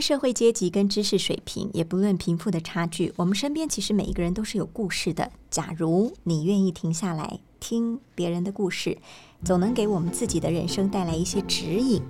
[0.00, 5.30] 社会阶级跟知识水平，也不论贫富的差距，我们身边其实每一个人都是有故事的。
[5.50, 8.98] 假如你愿意停下来听别人的故事，
[9.44, 12.02] 总能给我们自己的人生带来一些指引。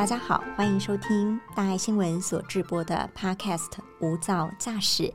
[0.00, 3.68] 大家好，欢迎收听大爱新闻所制播的 Podcast
[4.00, 5.12] 《无噪驾驶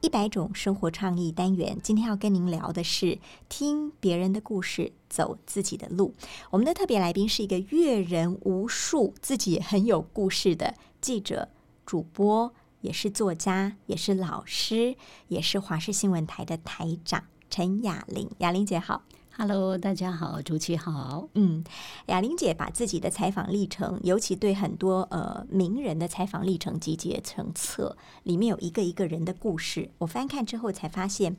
[0.00, 1.76] 一百种生活创意单元》。
[1.80, 6.14] 今天要跟您聊的是听别人的故事，走自己的路。
[6.50, 11.48] 我们的特别来宾是一个阅人无数、自己很有故事的记者、
[11.84, 14.94] 主播，也是作家，也是老师，
[15.26, 18.30] 也是华视新闻台的台长陈雅玲。
[18.38, 19.02] 雅玲姐好。
[19.40, 21.28] Hello，大家好，主持好。
[21.34, 21.62] 嗯，
[22.06, 29.92] 雅玲姐把自己的采访历程，尤其对很多呃名人的采访历程集结成册，里面有一个一个人的故事。
[29.98, 31.36] 我翻看之后才发现，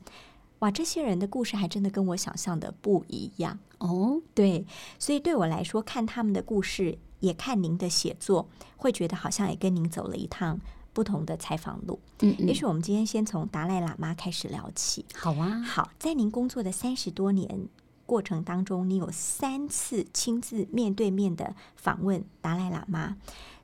[0.60, 4.22] 哇，这些人的故事还真的跟我想象的不一样哦。
[4.34, 4.64] 对，
[4.98, 10.58] 所以对我来说，看他们的故事，也看您的写作，会觉得好像也跟您走了一趟
[10.94, 12.00] 不同的采访路。
[12.20, 15.04] 嗯嗯也许我们今天先从达赖喇嘛开始聊起。
[15.14, 17.68] 好啊，好，在您工作的三十多年。
[18.10, 23.18] 过程当中，你有三次亲自面对面的访问达赖喇嘛，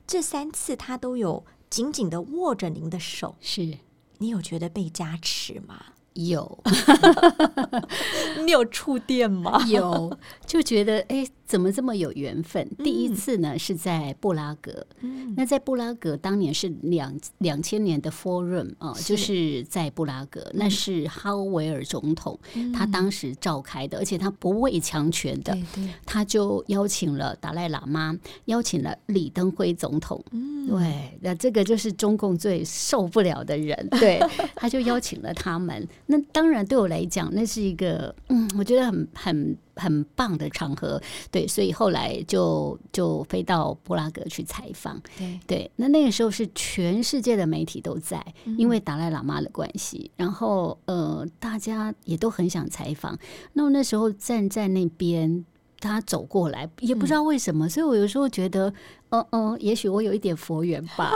[0.07, 3.79] 这三次他都有紧紧的握着您的手，是
[4.19, 5.87] 你有觉得被加持吗？
[6.13, 6.63] 有
[8.45, 9.61] 你有触电吗？
[9.67, 12.69] 有，就觉得哎，怎么这么有缘分？
[12.83, 15.33] 第一次呢是在布拉格，嗯。
[15.37, 18.73] 那在布拉格当年是两两千年的 Forum
[19.05, 22.37] 就是在布拉格，那是哈维尔总统
[22.73, 25.57] 他当时召开的，而且他不畏强权的，
[26.05, 30.21] 他就邀请了达赖喇嘛，邀请了李登辉总统。
[30.31, 34.19] 嗯，对，那这个就是中共最受不了的人， 对，
[34.55, 35.87] 他就邀请了他们。
[36.07, 41.01] 那当然对我来讲，那是一个嗯，我觉得很很很棒的场合，
[41.31, 45.01] 对，所以后来就就飞到布拉格去采访。
[45.17, 48.57] 对，对，那那个时候是全世界的媒体都在，嗯。
[48.57, 53.17] 因为达赖喇嘛的关系，然后呃，大家也都很想采访。
[53.53, 55.45] 那我那时候站在那边，
[55.79, 58.73] 他走过来，也不知道为什么，所以我有时候觉得，
[59.09, 61.13] 嗯、嗯、也许我有一点佛缘吧。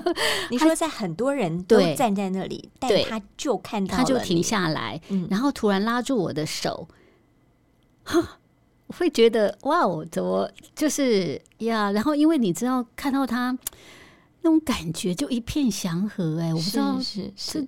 [0.50, 1.94] 你说在很多人都对。
[1.94, 3.04] 站在那里，但对。
[3.04, 5.26] 他就看到他就停，下来，嗯。
[5.30, 6.88] 然后突然拉住我的手，
[8.88, 11.92] 会觉得哇哦，怎么就是呀？
[11.92, 13.56] 然后因为你知道看到他
[14.42, 17.66] 那种感觉，就一片祥和哎、我不知道是是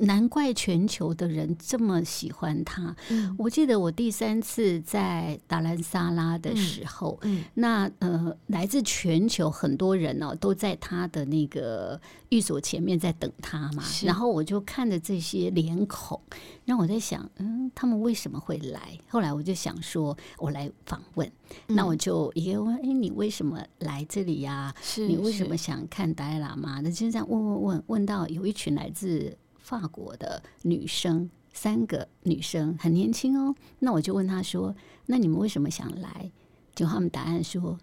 [0.00, 2.94] 难怪全球的人这么喜欢他。
[3.10, 13.82] 嗯我记得我第三次在达兰萨拉的时候，嗯那呃，来自全球很多人哦，都在他的那个寓所前面在等他嘛。
[14.04, 16.20] 然后我就看着这些脸孔，
[16.64, 18.98] 然后我在想，嗯，他们为什么会来？
[19.08, 21.26] 后来我就想说，我来访问。
[21.68, 26.80] 嗯那我就也问，哎，你为什么来这里呀、是你为什么想看达赖喇嘛？
[26.80, 29.36] 那就这样问问问问到有一群来自
[29.72, 33.54] 法国的女生，三个女生很年轻哦。
[33.78, 36.30] 那我就问她说：“那你们为什么想来？”
[36.76, 37.78] 结果他们答案说，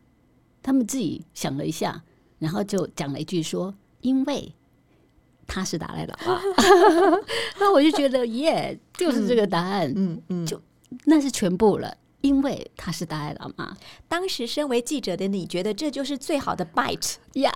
[0.61, 2.03] 他们自己想了一下，
[2.38, 4.53] 然后就讲了一句说：“因为
[5.47, 6.39] 他是达赖喇嘛。”
[7.59, 10.61] 那我就觉得耶，就是这个答案，嗯嗯，就
[11.06, 11.97] 那是全部了。
[12.22, 17.52] 因为他是达赖喇嘛，当时身为记者的你，觉得这就是最好的 bite 呀，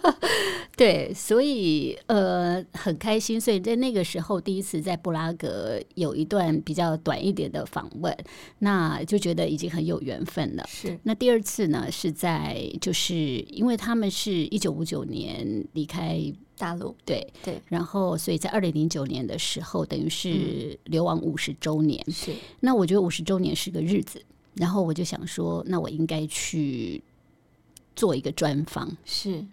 [0.76, 8.14] 对，所以呃很开心，所以在那个时候第一次在布拉格有一段比较短一点的访问，
[8.58, 10.64] 那就觉得已经很有缘分了。
[10.68, 10.98] 是。
[11.04, 16.20] 那第二次呢，是在就是因为他们是一九五九年离开
[16.58, 22.02] 大陆，对对，然后所以在二零零九年的时候，等于是流亡五十周年。
[22.10, 22.32] 是。
[22.60, 24.22] 那我觉得五十周年是个日子，
[24.54, 27.02] 然后我就想说，那我应该去
[27.94, 28.96] 做一个专访。
[29.04, 29.44] 是。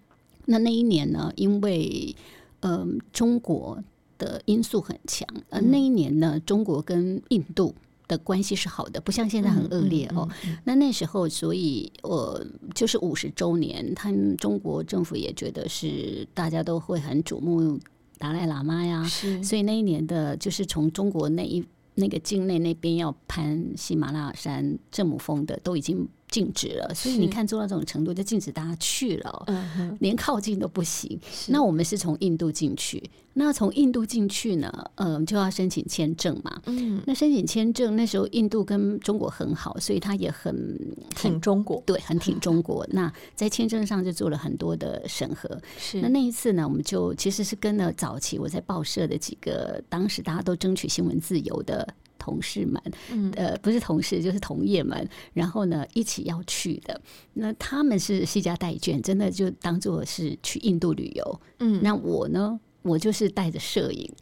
[0.45, 2.15] 那那一年呢，因为
[2.61, 3.83] 嗯、中国
[4.17, 5.71] 的因素很强，呃，嗯。
[5.71, 7.75] 那一年呢，中国跟印度
[8.07, 10.27] 的关系是好的，不像现在很恶劣哦。
[10.63, 12.43] 那那时候，所以我
[12.75, 17.79] 就是五十周年，他们中国政府也觉得是大家都会很瞩目
[18.17, 21.63] 达赖喇嘛呀，是，所以那一年的就是从中国那一
[21.95, 26.07] 那个境内那边要攀喜马拉雅山正母峰的都已经。
[26.33, 31.19] 禁止了，所以你看做到这种程度，就禁止大家去了，嗯连靠近都不行。
[31.47, 33.03] 那我们是从印度进去，
[33.33, 36.59] 那从印度进去呢，嗯、就要申请签证嘛。
[36.65, 40.55] 嗯，那申请签证，那时候印度跟中国很好，所以他也很
[41.15, 42.83] 挺中国对，很挺中国。
[42.89, 45.47] 那在签证上就做了很多的审核。
[45.77, 51.87] 是那那一次呢，我们就其实是跟了早期我在报社的几个，当时大家都争取新闻自由的
[52.23, 52.81] 同事们，
[53.11, 57.01] 嗯呃，不是同事就是同业们，然后呢一起要去的。
[57.33, 61.41] 那他们是西家带眷，真的就当做是去印度旅游。
[61.59, 62.59] 嗯那我呢？
[62.83, 64.13] 我就是带着摄影，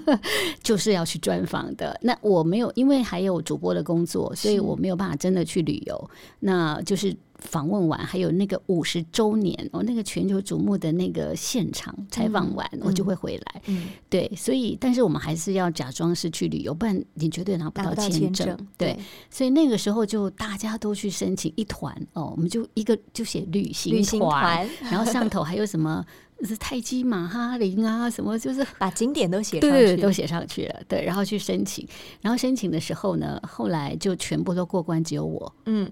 [0.62, 1.98] 就是要去专访的。
[2.02, 6.10] 那我没有，因为还有主播的工作，所以我没有办法真的去旅游。
[6.40, 13.62] 那就是访问完，还有那个五十周年，哦，那个全球瞩目的那个现场采访完，我就会回来。
[13.66, 13.88] 嗯。
[14.08, 18.96] 对，所以但是我们还是要假装是去旅游，不然你绝对拿不到签证，对，
[19.30, 24.68] 所以那个时候就大家都去申请一团哦，我们就一个就写旅行团。
[24.90, 30.80] 然后上头还有什么是是泰姬玛哈林啊，什么就是把景点都写上，去，都写上去了。
[30.88, 31.86] 对，然后去申请，
[32.20, 35.90] 然后申请的时候呢，后来就全部都过关，只有我嗯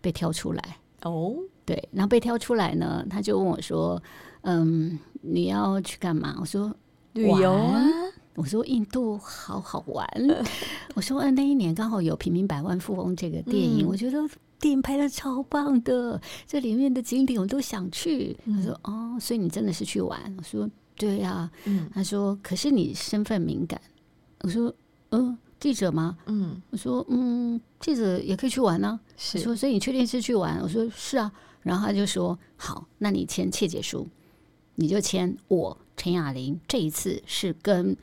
[0.00, 0.76] 被挑出来。
[1.02, 1.34] 哦，
[1.64, 4.02] 对，然后被挑出来呢，他就问我说
[4.42, 6.74] ：“嗯，你要去干嘛？”我说
[7.12, 7.84] 旅游啊，
[8.34, 10.08] 我说印度好好玩，
[10.94, 14.18] 我说嗯，那一年刚好有《平民百万富翁》这个电影，我觉得
[14.60, 18.36] 电影拍的超棒的，这里面的景点我都想去。
[18.46, 20.34] 他说哦，所以你真的是去玩？
[20.36, 23.80] 我说对呀、嗯他说可是你身份敏感。
[24.40, 24.72] 我说
[25.10, 26.16] 嗯，记者吗？
[26.26, 30.60] 嗯，我说嗯，记者也可以去玩呢、他是说所以你确定是去玩？
[30.60, 31.32] 我说是啊。
[31.62, 34.08] 然后他就说好，那你签切结书，
[34.76, 37.96] 你就签我陈雅玲这一次是跟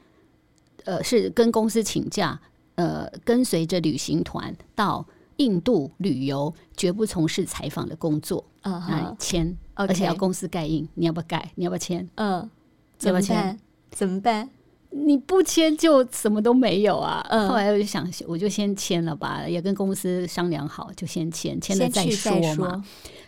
[0.84, 2.40] 呃是跟公司请假，
[2.76, 5.06] 呃跟随着旅行团到
[5.38, 8.46] 印度旅游，绝不从事采访的工作。
[8.62, 11.52] 嗯那你哼签而且要公司盖印，你要不要盖？
[11.56, 12.08] 你要不要签？
[12.16, 12.50] 嗯，要
[12.98, 13.60] 怎么不要签？
[13.92, 14.50] 怎么办？
[14.90, 17.24] 你不签就什么都没有啊。
[17.30, 22.84] 嗯后来我就想，我就先签了吧，也跟公司商量好，就先签，签了再说再嘛。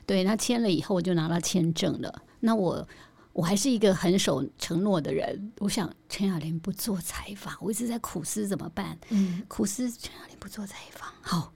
[0.05, 2.21] 对，那签了以后我就拿到签证了。
[2.39, 2.87] 那我
[3.33, 5.51] 我还是一个很守承诺的人。
[5.59, 8.97] 我想陈雅玲不做采访，我一直在苦思怎么办？
[9.09, 11.51] 嗯，苦思陈雅玲不做采访，好。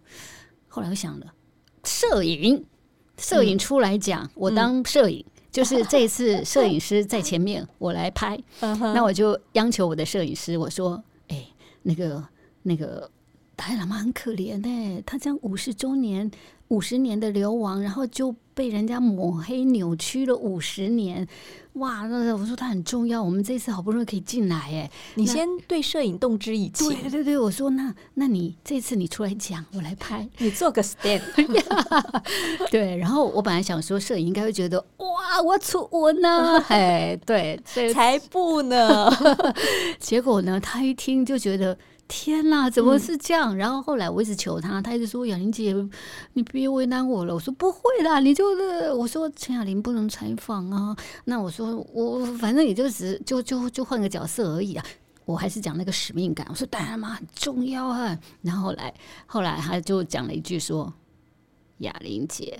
[0.73, 1.25] 后来我想了，
[1.83, 2.65] 摄影，
[3.17, 5.23] 摄影出来讲，我当摄影。
[5.51, 8.41] 就是这一次，摄影师在前面，我来拍。
[8.61, 11.45] 那我就央求我的摄影师，我说：“哎、
[11.83, 12.25] 那个
[12.63, 13.11] 那个
[13.61, 16.31] 达赖喇嘛很可怜呢、他这样五十周年、
[16.69, 21.27] 五十年的流亡，然后就被人家抹黑、扭曲了五十年，
[21.73, 22.07] 哇！
[22.07, 31.21] 那我说他很重要，我们这次好不容易可以进来，哎，你先对摄影动之以情，对对对，我说那那你这次你出来讲，我来拍，你做个 stand，
[32.71, 32.97] 对。
[32.97, 39.07] 然后我本来想说，摄影应该会觉得哇，我出我呢， 哎，对，对，才不呢，
[39.99, 41.77] 结果呢，他一听就觉得
[42.13, 43.55] 天哪，怎么是这样？
[43.55, 45.73] 然后后来我一直求他，他一直说雅玲姐，
[46.33, 47.33] 你别为难我了。
[47.33, 50.93] 我说不会啦，你就是我说陈雅玲不能采访啊。
[51.23, 54.85] 那我说我反正也就只就就就换个角色而已啊。
[55.23, 58.19] 我还是讲那个使命感，我说当然嘛，很重要啊。
[58.41, 58.93] 然后后来
[59.25, 60.93] 后来他就讲了一句说
[61.79, 62.59] ：“雅玲姐，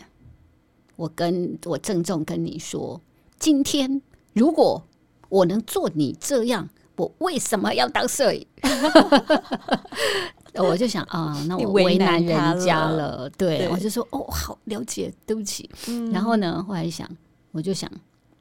[0.95, 3.01] 我跟我郑重跟你说，
[3.37, 4.81] 今天如果
[5.27, 6.69] 我能做你这样，
[7.01, 8.45] 我为什么要当摄影？
[10.53, 13.29] 我就想啊，那我为为难人家了了。
[13.31, 15.67] 对，对我就说哦，好了解，对不起。
[15.87, 17.09] 嗯然后呢，后来想，
[17.51, 17.89] 我就想，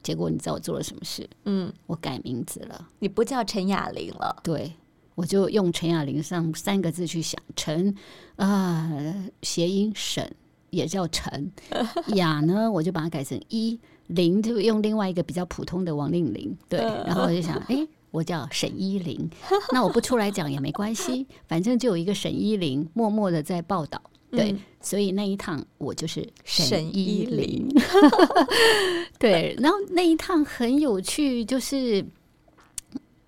[0.03, 1.27] 结果你知道我做了什么事？
[1.45, 2.87] 嗯，我改名字了。
[2.99, 4.71] 你不叫陈雅玲了，对，
[5.15, 7.95] 我就用陈雅玲上三个字去想，陈
[8.35, 8.91] 啊，
[9.41, 10.29] 谐音沈
[10.69, 11.51] 也叫陈，
[12.13, 17.87] 雅呢我就把它改成一，玲就用另外一个比较普通的王令玲，对，然后我就想，哎。
[18.11, 19.29] 我叫沈依林，
[19.71, 27.81] 那我不出来讲也没关系，反正就有一个沈依林默默的在报道，对，嗯所以那一趟我就是沈依依玲玲，
[29.17, 32.05] 对，然后那一趟很有趣，就是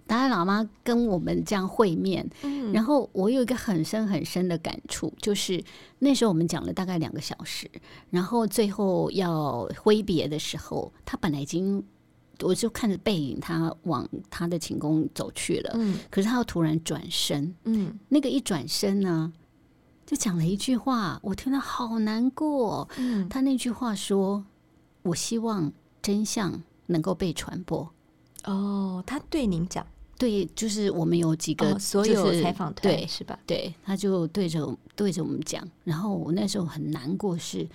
[0.06, 5.64] 达赖喇嘛跟我们这样会面，嗯然后我有一个很深很深的感触，就是
[6.00, 7.70] 那时候我们讲了大概两个小时，
[8.10, 11.82] 然后最后要挥别的时候，他本来已经。
[12.44, 15.72] 我就看着背影，他往他的寝宫走去了。
[15.76, 19.32] 嗯可是他又突然转身，嗯那个一转身呢，
[20.06, 22.88] 就讲了一句话，我听了好难过。
[22.98, 24.46] 嗯，他那句话说
[25.04, 25.72] ：“我希望
[26.02, 27.90] 真相能够被传播。”
[28.46, 29.86] 哦，他对您讲，
[30.18, 33.40] 对，就是我们有几个、哦，所有采访团对是吧？
[33.48, 37.66] 对，他就对着对着我们讲，然后我那时候很难过是，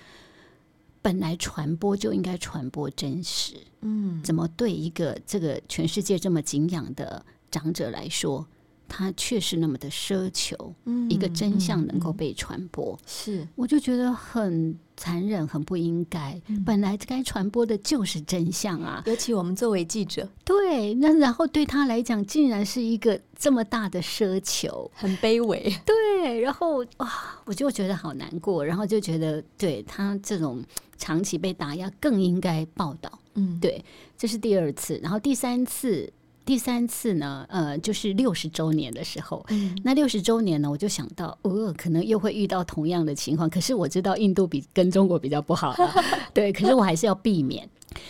[1.01, 8.45] 本来传播就应该传播真实，嗯，怎么对一个这个全世界这么敬仰的长者来说，
[8.89, 10.73] 他确实那么的奢求
[11.07, 12.97] 一个真相能够嗯嗯被传播？
[13.05, 13.47] 是。
[13.55, 16.41] 我就觉得很残忍，很不应该。
[16.65, 25.73] 本来该传播的就是真相啊，尤其我们作为记者，对，那然后对他来讲，竟然是一个这么大的奢求，很卑微。
[25.85, 30.61] 对，然后啊，我就觉得好难过，然后就觉得对他这种
[30.97, 33.19] 长期被打压更应该报道。
[33.35, 33.83] 嗯，对，
[34.17, 36.11] 这是第二次，然后第三次，
[36.45, 39.45] 第三次呢，呃，就是六十周年的时候。
[39.49, 43.47] 嗯那六十周年呢，我就想到，呃，可能又会遇到同样的情况。
[43.47, 46.03] 可是我知道印度比跟中国比较不好啦
[46.33, 47.69] 对，可是我还是要避免。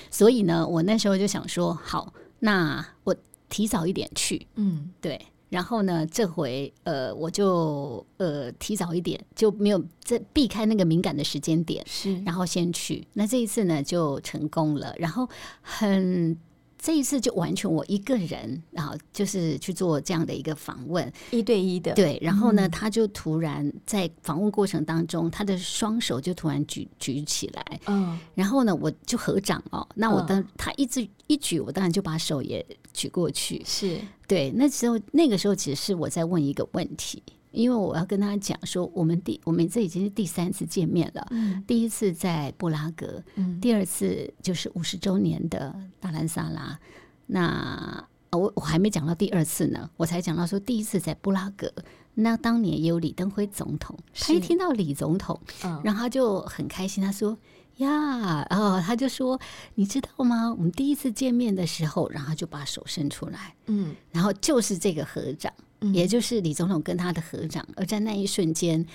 [0.09, 3.13] 所以呢，我那时候就想说，好，那我
[3.49, 5.19] 提早一点去，嗯对，
[5.49, 13.05] 然后呢，这回呃，我就呃提早一点，就没有这避开那个敏感的时间点，是，然后先去。
[13.13, 15.27] 那这一次呢，就成功了，然后
[15.61, 16.37] 很。
[16.81, 28.17] 这一次就完全我一个人，然后就是去做这样的一个访问，一对一的，对，然后呢，他就突然在访问过程当中，他的双手就突然举举起来，嗯。
[28.33, 30.25] 然后呢，我就合掌哦，那我嗯。
[30.27, 37.21] 当他一直一举，我当然就把手也举过去，是，对，那时候那个时候其实是我在问一个问题，
[37.51, 46.79] 因为我要跟他讲说，我们第我们这已经是第三次见面了，嗯第一次在布拉格，嗯第二次就是五十周年的大兰萨拉。
[47.27, 51.71] 那呃我我还没讲到第二次呢，我才讲到说第一次在布拉格，
[52.13, 57.37] 那当年也有李登辉总统，他一听到李总统，嗯然后他就很开心，他说。
[57.79, 59.39] 呀，然后他就说
[59.75, 60.51] ：“你知道吗？
[60.51, 68.85] 我们第一次见面的时候，然后就把手伸出来，嗯然后就是这个合掌，嗯也就是李总统跟他的合掌，而在那一瞬间，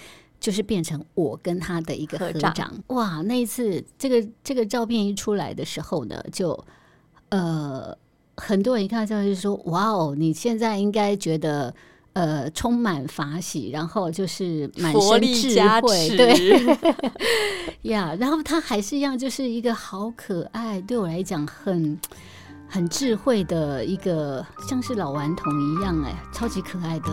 [0.40, 2.72] 就是变成我跟他的一个合合掌。
[2.88, 6.64] 哇，那一次这个这个照片一出来的时候呢，就
[7.30, 7.96] 呃，
[8.36, 11.74] 很多人一看到照片就说：“哇哦，你现在应该觉得。”
[12.14, 16.78] 呃，充满法喜，然后就是满身智慧，对
[17.90, 18.16] 呀。
[18.20, 21.98] 然后他还是一样，就是一个好可爱，对我来讲很
[22.68, 27.08] 很智慧的一个，像是老顽童一样，哎，超级可爱的。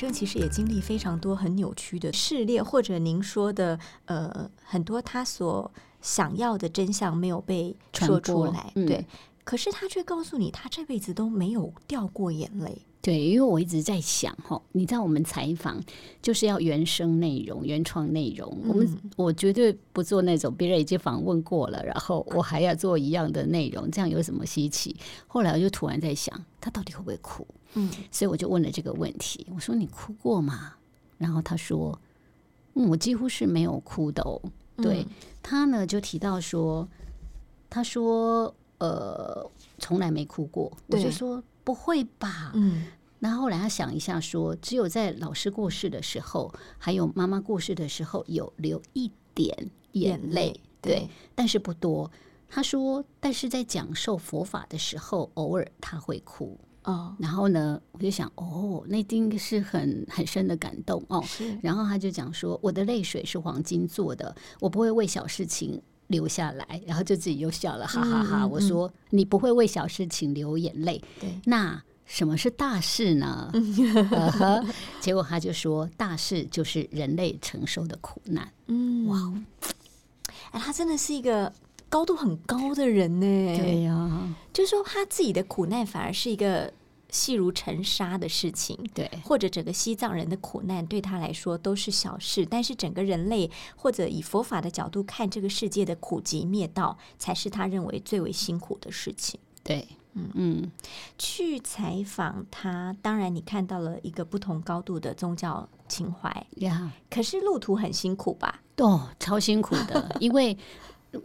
[0.00, 9.06] 生其实也经历非常多很扭曲的试炼，或者您说的呃很多他所想要的真相没有被说出来，嗯对。
[9.44, 12.86] 可是他却告诉你，他这辈子都没有掉过眼泪。
[13.02, 15.82] 对，因为我一直在想哈，你知道我们采访
[16.20, 24.94] 就是要原生内容、原创内容，我们嗯我绝对不做那种别人已经访问过了，然后我还要做一样的内容，这样有什么稀奇？
[25.26, 27.46] 后来我就突然在想，他到底会不会哭？
[27.74, 30.74] 嗯所以我就问了这个问题，我说你哭过吗？
[31.16, 31.98] 然后他说，
[32.74, 34.40] 嗯，我几乎是没有哭的哦。
[34.76, 35.06] 对、
[35.42, 36.88] 他呢就提到说，
[37.68, 39.46] 他说呃
[39.78, 42.52] 从来没哭过，我就说不会吧。
[42.54, 42.84] 嗯
[43.22, 52.10] 那后后来他想一下说，只有在老师过世的时候，还有妈妈过世的时候，有流一点眼泪，对，但是不多。
[52.48, 56.58] 他说，但是在讲授佛法的时候，偶尔他会哭。
[56.84, 61.22] 哦然后呢，我就想，哦，那一定是很很深的感动哦。
[61.26, 66.80] 是然后他就讲说，我的泪水是黄金做的，我不会为小事情流下来。
[66.86, 73.50] 然后就自己又笑了，哈哈哈我说，你不会为小事情流眼泪，对那什么是大事呢？
[74.10, 74.62] 呃
[75.00, 78.46] 结果他就说，大事就是人类承受的苦难。
[78.66, 79.32] 嗯哇，
[80.50, 81.52] 哎，他真的是一个
[81.88, 83.58] 高度很高的人呢。
[83.58, 86.72] 对呀、就是说他自己的苦难反而是一个
[87.10, 88.78] 细如尘沙的事情。
[88.94, 99.38] 对或者整个西藏人的苦难对他来说都是小事，但是整个人类或者以佛法的角度看这个世界的苦集灭道，才是他认为最为辛苦的事情。
[99.62, 100.70] 对，嗯嗯，
[101.18, 108.62] 去采访他，当然你看到了一个不同高度的宗教情怀，呀，可是路途很辛苦吧？
[108.78, 110.56] 哦，超辛苦的，因为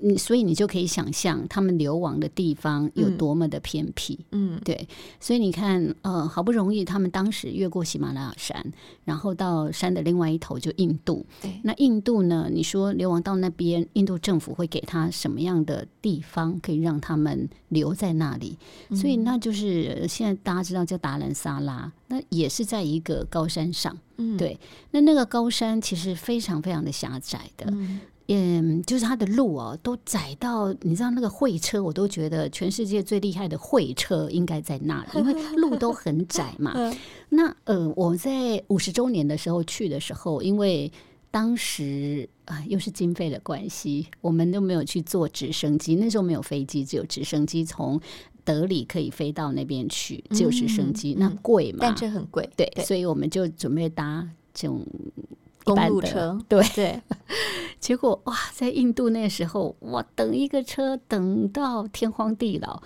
[0.02, 4.20] 你所以你就可以想象他们流亡的地方有多么的偏僻。
[4.32, 4.88] 嗯对，
[5.20, 8.66] 所以你看，呃，好不容易他们当时越过喜马拉雅山，
[9.04, 11.26] 然后到山的另外一头就印度。
[11.42, 12.50] 对，那印度呢？
[12.52, 18.58] 你说流亡到那边，印度政府会给他什么样的地方可以让他们留在那里？
[18.92, 23.96] 所以那就是呃现在大家知道叫达兰萨拉，那也是在一个高山上。
[24.18, 24.58] 嗯对，
[24.92, 27.68] 那那个高山其实非常非常的狭窄的。
[27.70, 36.74] 嗯嗯，就是它的路哦，都窄到你知道那个会车，我都觉得全世界最厉害的会车应该在那里，因为 路都很窄嘛。
[36.76, 36.96] 嗯
[37.30, 40.92] 那呃，我在五十周年的时候去的时候，因为
[41.32, 48.00] 当时啊、又是经费的关系，我们都没有去坐直升机，那时候没有飞机，只有直升机从
[48.44, 56.64] 德里可以飞到那边去，只有直升机，嗯那贵嘛，但这很贵，对，对所以我们就准备搭这种一公路车， 对。
[56.74, 57.02] 对，
[57.82, 62.82] 结果哇，在印度那时候，哇，等一个车等到天荒地老，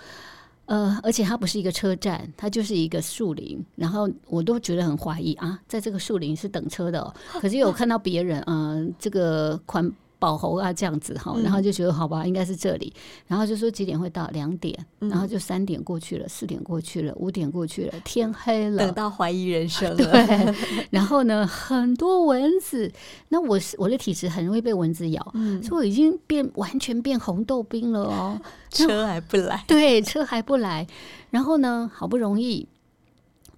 [0.65, 9.93] 呃，而且它不是一个车站，它就是一个树林，然后我都觉得很怀疑啊，在这个树林是等车的、哦， 可是有看到别人，嗯、这个宽。
[10.19, 12.93] 保猴啊，这样子哈，然后就觉得好吧，应该是这里，
[13.25, 20.55] 然后就说几点会到，两点，然后就三点过去了，四点过去了，五点过去了，天黑了，等到怀疑人生了， 对，
[20.91, 22.91] 然后呢，很多蚊子。
[23.29, 28.39] 那我是我的体质很容易被蚊子咬，嗯，所以我已经变完全变红豆冰了哦。
[28.69, 30.85] 车还不来， 对，车还不来，
[31.29, 32.67] 然后呢，好不容易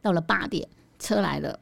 [0.01, 0.67] 到了八点，
[0.99, 1.59] 车来了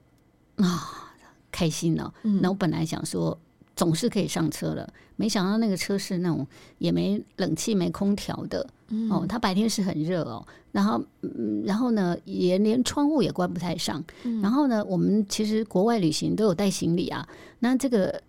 [0.58, 1.14] 啊，
[1.52, 2.14] 开心了。
[2.24, 2.42] 嗯。
[2.42, 3.40] 那我本来想说。
[3.80, 6.46] 总是可以上车了，没想到那个车是那种
[6.80, 9.10] 也没冷气、没空调的，嗯。
[9.10, 14.04] 哦，它白天是很热哦，然后，嗯，然后呢，也连窗户也关不太上。
[14.24, 14.42] 嗯。
[14.42, 17.26] 然后呢，我们其实国外旅行都有带行李啊，
[17.60, 18.22] 那这个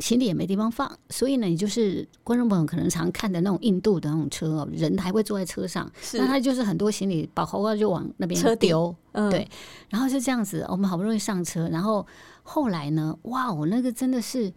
[0.00, 9.30] 行李也没地方放，所以呢，你就是观众朋友可能常看的那种印度的那种车哦，人还会坐在车上，那他就是很多行李把包包就往那边车丢，嗯。
[9.30, 9.48] 对。
[9.90, 12.04] 然后就这样子，我们好不容易上车，然后
[12.42, 14.52] 后来呢，哇，我那个真的是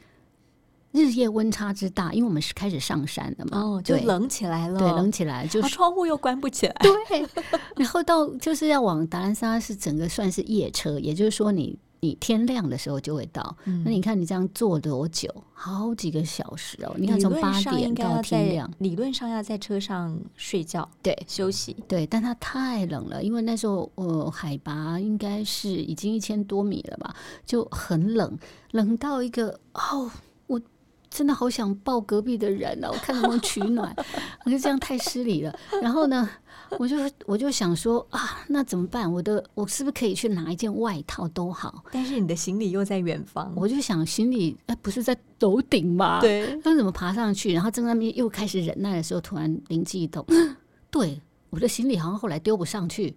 [0.92, 7.26] 日夜温差之大，因为我们是开始上山的嘛，哦，就冷起来了，对，冷起来就窗户又关不起来， 对，
[7.78, 13.56] 然后到就是要往达兰萨是整个算是夜车，也就是说你你天亮的时候就会到。
[13.66, 13.84] 嗯。
[13.86, 15.30] 那你看你这样坐多久？
[15.54, 16.96] 好几个小时哦！
[16.98, 20.90] 你看从八点到天亮，理论上要在车上睡觉。
[21.04, 21.16] 对。
[21.28, 28.36] 休息，对，但它太冷了，因为那时候呃海拔应该是已经一千多米了吧，就很冷，
[28.72, 30.12] 冷到一个哦，我
[31.12, 33.94] 真的好想抱隔壁的人哦， 我看能不能取暖，
[34.46, 35.54] 我就这样太失礼了。
[35.82, 36.28] 然后呢，
[36.80, 36.96] 我就
[37.26, 39.12] 我就想说啊，那怎么办？
[39.12, 41.84] 我的我是不是可以去拿一件外套都好？
[41.92, 46.22] 但是你的行李又在远方，我就想行李哎，不是在楼顶吗？。
[46.22, 47.54] 对，那怎么爬上去？
[47.54, 50.26] 然后正在那边又开始忍耐的时候，突然灵机一动，
[50.90, 53.14] 对，我的行李好像后来丢不上去，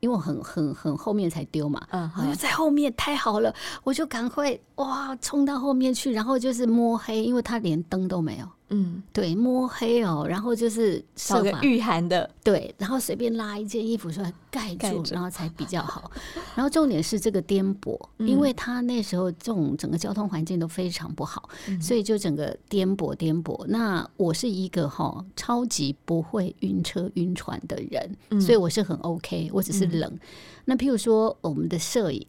[0.00, 1.80] 因为我很很很后面才丢嘛。
[1.90, 16.10] 嗯我就在后面，太好了，我就赶快哇冲到后面去，然后就是摸黑，因为他连灯都没有，嗯，对，摸黑哦，然后就是找个御寒的，对，然后随便拉一件衣服出来盖住，然后才比较好。
[16.54, 21.48] 然后重点是这个颠簸，因为他那时候这种整个交通环境都非常不好，
[21.80, 23.64] 所以就整个颠簸颠簸。
[23.66, 30.18] 那我是一个哈超级不会晕车晕船的人，所以我是很 OK，我只是冷。
[30.64, 32.24] 那譬如说我们的摄影，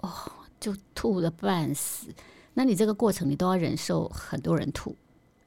[0.00, 0.10] 哦，
[0.58, 2.08] 就吐了半死。
[2.54, 4.94] 那你这个过程你都要忍受很多人吐，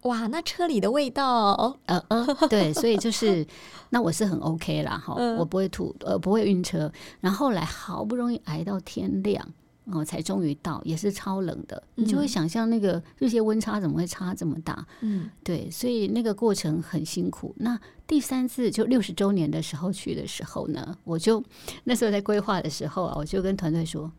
[0.07, 3.45] 哇，那车里的味道，呃呃，对，所以就是
[3.91, 6.91] 那我是很 OK 啦，哈，嗯我不会吐，呃，不会晕车。
[7.21, 9.47] 然后后来好不容易挨到天亮，
[9.91, 14.85] 哦，才终于到，也是超冷的，你就会想象那个日夜温差怎么会差这么大？
[15.01, 17.53] 嗯对，所以那个过程很辛苦。
[17.57, 21.43] 那第三次就六十周年的时候去的时候呢，我就
[21.85, 24.11] 那时候在规划的时候啊，我就跟团队说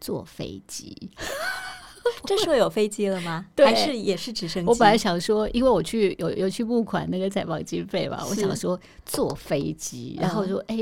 [0.00, 1.10] 坐飞机。
[2.24, 3.44] 这时候有飞机了吗？
[3.54, 4.68] 对还是也是直升机？
[4.68, 10.76] 我本来想说，因为我去有有去募款那个采访经费嘛，我想说坐飞机，然后嗯说哎、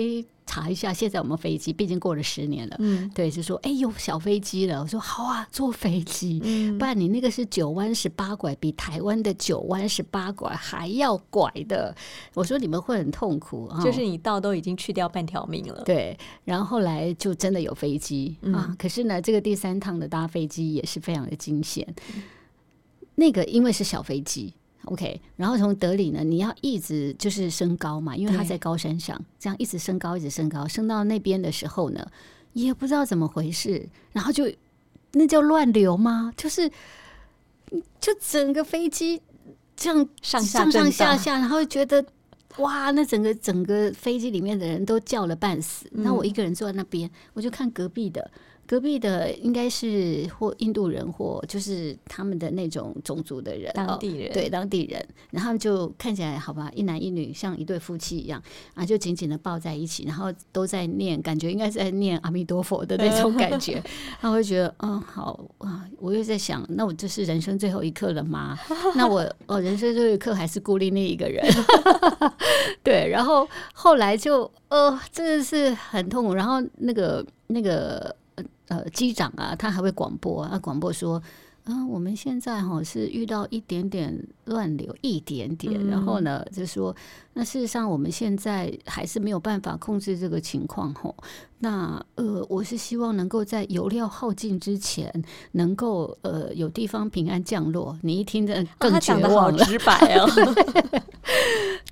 [0.47, 2.77] 查一下现在我们飞机，毕竟过了十年了。
[2.79, 6.41] 嗯对，就说哎有小飞机了，我说好啊，坐飞机。
[6.45, 11.95] 嗯不然你那个是九弯十八拐，比台湾的九弯十八拐还要拐的。
[12.35, 13.83] 我说你们会很痛苦啊。
[13.83, 18.77] 就是你到都已经去掉半条命了，对，然后后来就真的有飞机、嗯啊。
[18.79, 21.87] 可是呢，这个第三趟的搭飞机也是非常的惊险。
[23.17, 24.53] 那个因为是小飞机
[24.87, 32.07] ，OK，然后从德里呢，你要一直就是升高嘛，因为它在高山上，这样一直升高，一直升高，升到那边的时候呢，
[32.53, 34.51] 也不知道怎么回事，然后就
[35.13, 36.33] 那叫乱流吗？
[36.37, 36.71] 就是
[38.01, 39.21] 就整个飞机
[39.77, 42.05] 这样上上上下下，然后觉得
[42.59, 48.31] 哇，那整个整个飞机里面的人都叫了半死，嗯那、我一个人坐在那边，我就看隔壁的。
[48.75, 54.33] 隔壁的应该是或印度人或就是他们的那种种族的人，哦当地人。
[54.33, 58.43] 对当地人，然后就看起来好吧，一男一女像一对夫妻一样
[58.75, 63.81] 啊，就紧紧的抱在一起，然后都在念，感觉应该是在念阿弥陀佛的那种感觉，
[64.21, 68.59] 他会觉得嗯好啊，我又在想，那我这是人生最后一刻了吗？
[68.97, 71.47] 那我哦人生最后一刻还是孤立那一个人，
[72.83, 78.13] 对，然后后来就呃真的是很痛苦，然后那个那个
[78.69, 81.23] 呃机长啊，他还会广播啊，广播说。
[81.65, 86.95] 啊，我们现在哈是遇到一点点乱流，一点点，然后呢，就说
[87.33, 91.17] 那事实上我们现在还是没有办法控制这个情况吼。
[91.61, 95.11] 那呃，我是希望能够在油料耗尽之前，
[95.53, 97.99] 能够呃有地方平安降落。
[98.03, 100.29] 你一听这哦更绝望了，直白哦。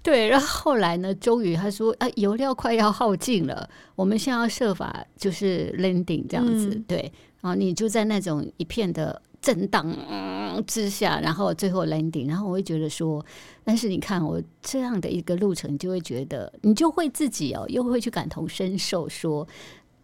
[0.03, 7.11] 对，然后后来呢，终于他说啊，油料快要耗尽了，我们现在要设法就是 landing 这样子，嗯对，
[7.43, 13.23] 然后你就在那种一片的震荡、嗯、之下，然后最后 landing，然后我会觉得说，
[13.63, 19.47] 但是你看我这样的一个路程，你就会觉得你就会自己哦，又会去感同身受说。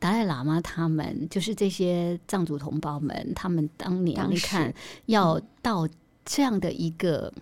[0.01, 4.73] 达赖喇嘛他们就是这些藏族同胞们，他们当年当你看
[5.07, 5.89] 要到
[6.25, 7.33] 这样的一个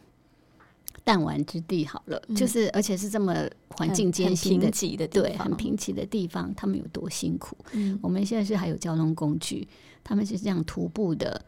[1.07, 4.69] 弹丸之地，好了，就是而且是这么环境艰辛的
[5.07, 7.57] 对，很贫瘠的地方，他们有多辛苦？
[7.75, 7.97] 嗯。
[8.03, 9.69] 我们现在是还有交通工具，
[10.03, 11.41] 他们是这样徒步的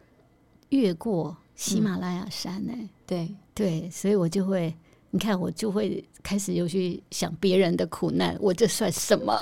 [0.69, 2.71] 越过喜马拉雅山呢、
[3.05, 4.73] 对，对，所以我就会，
[5.11, 9.37] 你看，我就会开始又去想别人的苦难，我这算什么？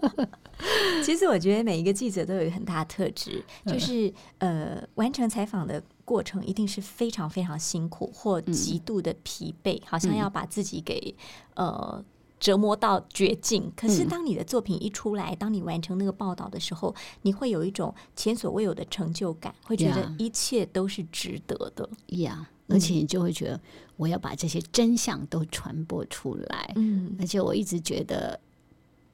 [1.02, 11.14] 其实我觉得每一个记者都有一个很大的特质，嗯就是呃，完成采访的过程一定是非常非常辛苦或嗯极度的疲惫，好像要把自己给
[11.54, 12.02] 呃。
[12.38, 21.88] 折磨到绝境，可是嗯当你的作品一出来，当你完成那个报道的时候，你会有一种前所未有的成就感，会觉得一切都是值得的。
[22.08, 23.60] 呀、而且你就会觉得，
[23.96, 26.70] 我要把这些真相都传播出来。
[26.76, 28.38] 嗯，而且我一直觉得，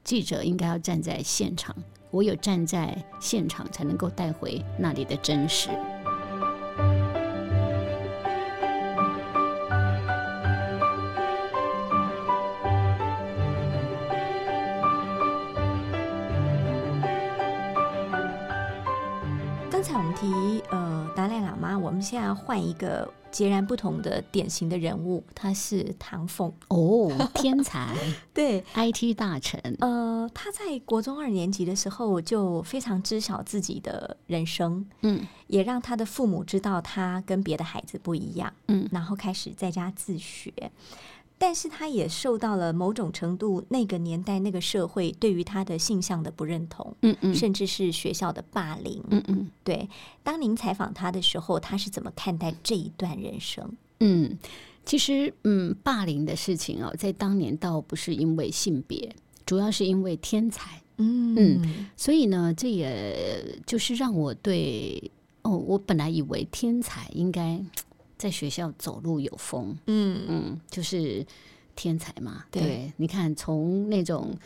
[0.03, 1.73] 记者应该要站在现场，
[2.11, 5.71] 唯有站在现场，才能够带回那里的真实。
[22.45, 26.53] 换一个截然不同的典型的人物，他是唐凤。
[26.69, 27.95] 哦，天才。
[28.35, 35.27] 对，IT 大臣，呃，他在国中二年级的时候就非常知晓自己的人生，嗯。
[35.47, 38.89] 也让他的父母知道他跟别的孩子不一样，嗯。
[38.91, 40.51] 然后开始在家自学。
[41.43, 49.03] 但是他也受到了某种程度那个年代那个社会对于他的性向的不认同，嗯嗯甚至是学校的霸凌。
[49.11, 49.89] 嗯嗯对，
[50.23, 53.77] 当您采访他的时候，他是怎么看待这一段人生？
[53.99, 54.39] 嗯，
[54.85, 59.13] 其实嗯，霸凌的事情哦，在当年倒不是因为性别，
[59.45, 60.81] 主要是因为天才。
[60.99, 65.11] 嗯嗯所以呢，这也就是让我对
[65.43, 67.61] 哦，我本来以为天才应该
[68.23, 71.27] 在学校走路有风，嗯嗯，就是
[71.75, 72.45] 天才嘛。
[72.51, 74.37] 对你看从那种。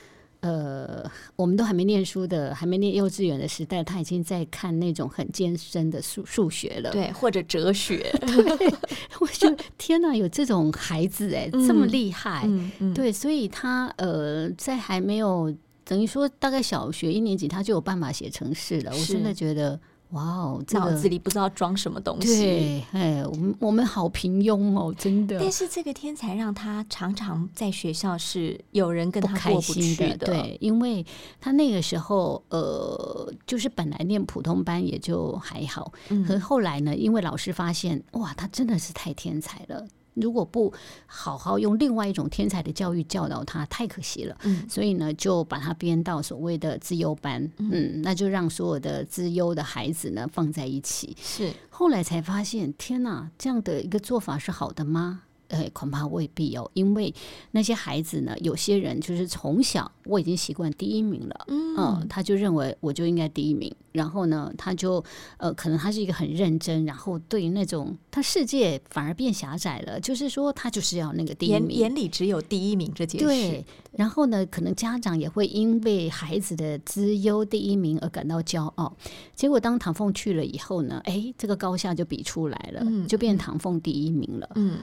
[0.40, 6.92] 呃，我们都还没念书的，还没念幼稚园的时代，他已经在看那种很艰深的数数学了。
[6.92, 8.72] 对，或者哲学， 对
[9.18, 12.42] 我就天哪，有这种孩子哎、这么嗯厉害。
[12.44, 15.52] 嗯嗯，对，所以他呃，在还没有
[15.84, 18.92] 等于说大概小学一年级，他就有办法写程式了。
[18.94, 22.26] 我真的觉得哇哦，这个脑子里不知道装什么东西。
[22.26, 30.26] 对，哎，我们我们好平庸哦，真的但是这个天才让他常常在学校是有人跟他过不心去的。
[30.26, 31.04] 对，因为
[31.40, 39.86] 他那个时候呃，就是本来念普通班也就还好，嗯可后来呢，因为老师发现哇，他真的是太天才了。
[40.16, 40.72] 如果不
[41.07, 44.37] 好好用另外一种天才的教育教导他，太可惜了。
[44.42, 51.16] 嗯所以呢，就把他编到所谓的资优班，嗯，那就让所有的资优的孩子呢放在一起。
[51.20, 55.22] 是后来才发现，天哪，这样的一个做法是好的吗？
[55.48, 57.14] 呃，恐怕未必哦，因为
[57.52, 65.02] 那些孩子呢，有些人就是从小我已经习惯第一名了，嗯、他就认为我就应该第一名，然后呢，他就
[65.37, 73.26] 呃，可能他是一个很认真，然后对于那种他世界反而变狭窄了，就是说他就是要那个第一眼名，眼里只有第一名这件事。
[73.26, 78.96] 对，然后呢，可能家长也会因为孩子的资优第一名而感到骄傲。
[79.35, 84.50] 结果当唐凤去了以后呢，哎，这个高下就比出来了，嗯就变唐凤第一名了。
[84.56, 84.78] 嗯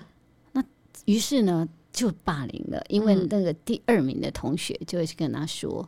[1.06, 5.88] 于是呢就霸凌了，因为嗯那个第二名的同学就会去跟他说：“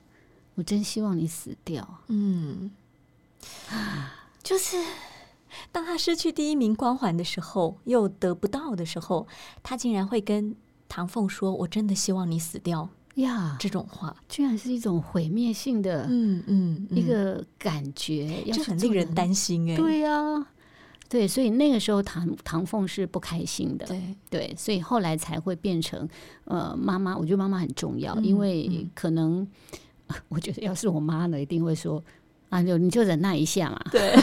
[0.55, 1.99] 我真希望你死掉。
[2.07, 2.71] 嗯，
[4.43, 4.77] 就是
[5.71, 9.27] 当他失去第一名光环的时候，又得不到的时候，
[9.63, 10.55] 他竟然会跟
[10.87, 19.77] 唐凤说：“我真的希望你死掉。”呀，这种话，居然是一种毁灭性的嗯嗯，一个感觉，要这很令人担心哎。
[19.77, 20.45] 对呀、
[21.07, 26.07] 对，所以那个时候唐唐凤是不开心的，对，对，所以后来才会变成
[26.45, 28.89] 呃妈妈，我觉得妈妈很重要，嗯因为嗯。
[28.95, 29.47] 可能
[30.29, 32.03] 我觉得要是我妈呢，一定会说
[32.49, 34.15] 啊，就你就忍耐一下嘛，对，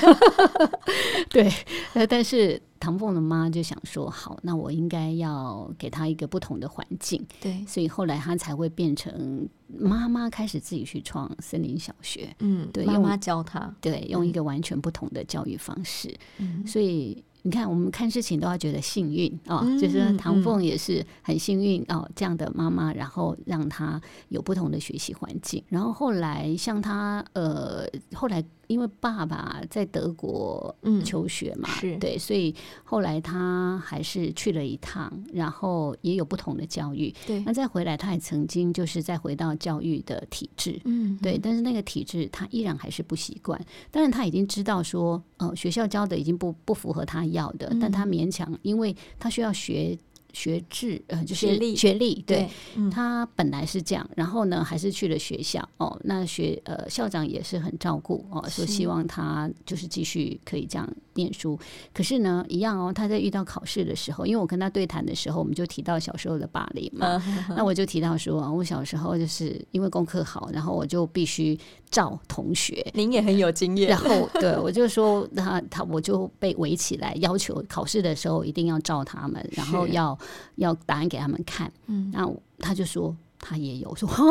[1.28, 1.52] 对，
[1.94, 16.66] 呃，但是唐凤的妈就想说，好，那我应该要给她一个不同的环境，对，所以后来她才会变成妈妈开始自己去创森林小学，嗯，对用妈妈教他，对，用一个完全不同的教育方式，嗯。
[16.66, 25.62] 所以你看，我们看事情都要觉得幸运哦，嗯就是唐嗯凤也是很幸运哦，这样的妈妈，然后让她有不同的学习环境。
[25.68, 31.96] 然后后来像她呃，后来因为爸爸在德国嗯求学嘛，是。
[31.98, 37.14] 对，所以后来他还是去了一趟，然后也有不同的教育。
[37.26, 37.40] 对。
[37.40, 43.60] 那，再回来，他也曾经就是再回到教育的体制，嗯，对，但是那个体制他依然还是不习惯。
[43.90, 48.12] 当然他已经知道说，呃，学校教的已经不不符合他要的，但他嗯。
[48.12, 49.98] 勉强，因为他需要学
[50.32, 52.36] 学制，呃，就是学历学历，对。
[52.38, 55.98] 对，嗯他本来是这样，然后呢，还是去了学校哦。
[56.04, 61.58] 那学呃校长也是很照顾哦，说希望他就是继续可以这样念书。
[61.92, 67.22] 可是呢，一样哦，他在遇到考试的时候，因为我跟他对谈的时候，我们就提到小时候的霸凌嘛。
[67.26, 71.58] 嗯那我就提到说，我小时候就是因为功课好，然后我就必须
[71.90, 72.84] 照同学。
[72.94, 80.18] 您也很有经验然，后对我就说他他我就被围起来，要求考试的时候一定要照他们，然后要
[80.56, 81.72] 要答案给他们看。
[81.86, 84.24] 嗯，那他就说他也有，我说哈，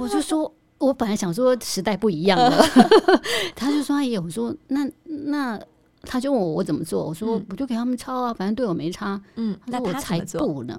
[0.00, 2.62] 我就说我本来想说时代不一样了，
[3.56, 5.60] 他就说他也有，我说那那
[6.02, 9.20] 他就问我我怎么做，我说嗯我就给他们抄啊，反正对我没差。
[9.36, 10.20] 嗯，那我才？
[10.20, 10.78] 不呢，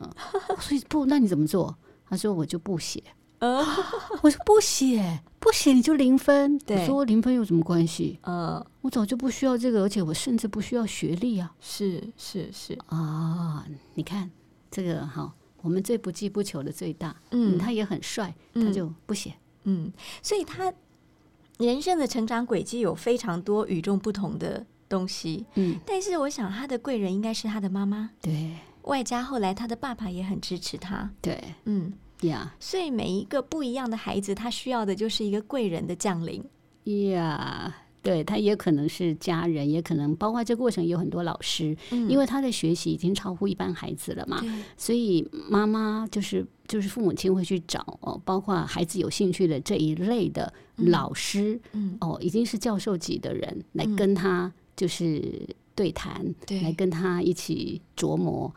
[0.60, 1.76] 所以不，那你怎么做？
[2.08, 3.04] 他说我就不写。
[3.40, 3.64] 呃
[4.24, 6.58] 我说不写，不写你就零分。
[6.60, 6.78] 对。
[6.82, 8.20] 我说零分有什么关系？
[8.24, 11.54] 呃，我早就不需要这个，而且我甚至不需要学历啊！
[11.60, 14.30] 是是是，啊，你看
[14.72, 19.34] 这个哈，我们最不计不求的最大，嗯，嗯，他也很帅，他嗯就不写。
[19.64, 20.72] 嗯，所以他
[21.58, 28.56] 人生的成长轨迹有非常多与众不同的东西，嗯，但是我想他的贵人应该是他的妈妈，对。
[28.84, 31.44] 外加后来他的爸爸也很支持他，对。
[31.64, 36.44] 嗯，呀所以每一个不一样的孩子，他需要的就是一个贵人的降临，
[37.12, 37.76] 呀。
[38.02, 42.08] 对他也可能是家人，也可能包括这过程有很多老师，嗯。
[42.08, 44.44] 因为他的学习已经超乎一般孩子了嘛，
[44.78, 50.92] 所以妈妈就是就是父母亲会去找哦，包括孩子有兴趣的这一类的嗯。
[50.92, 53.96] 老师、嗯，哦，已经是教授级的人来嗯。
[53.96, 56.62] 跟他就是对谈，对。
[56.62, 58.54] 来跟他一起琢磨。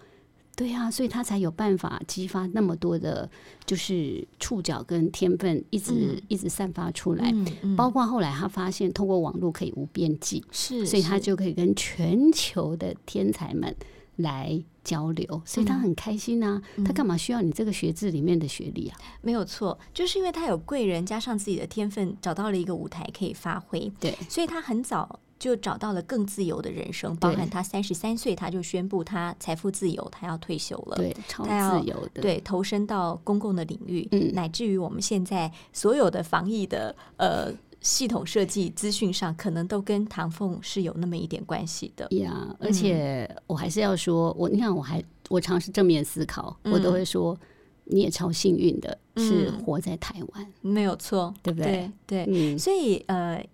[0.58, 3.30] 对啊，所以他才有办法激发那么多的，
[3.64, 7.30] 就是触角跟天分，一直、嗯一直散发出来。
[7.30, 13.72] 嗯嗯包括后来他发现，通过网络可以无边际，是，所以他就可以跟全球的天才们
[14.16, 16.60] 来交流，所以他嗯很开心啊。
[16.84, 18.98] 他干嘛需要你这个学制里面的学历啊？
[19.22, 30.96] 没有错，就是因为他有贵人，加上自己的天分，找到了一个舞台可以发挥，对所以他很早就找到了更自由的人生，包含他三十三岁他就宣布他财富自由，他要退休了。
[30.96, 34.32] 对，超他要自由的，对，投身到公共的领域，嗯。
[34.34, 42.06] 乃至于我们现在所有的防疫的呃系统设计资讯上，可能都跟唐凤是有那么一点关系的。
[42.16, 42.56] 呀。
[42.58, 46.72] 而且我还是要说，我你看，我还我尝试正面思考，嗯。
[46.72, 47.38] 我都会说，
[47.84, 49.64] 你也超幸运的，是嗯。
[49.64, 51.90] 活在台湾，没有错，对不对？
[52.06, 53.44] 对对，嗯，所以呃，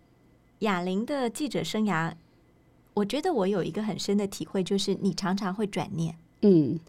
[0.64, 2.12] 哑铃的记者生涯，
[2.94, 6.80] 我觉得我有一个很深的体会，就是你常常会转念，嗯。